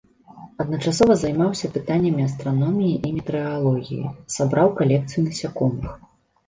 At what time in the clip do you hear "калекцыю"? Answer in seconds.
4.83-5.21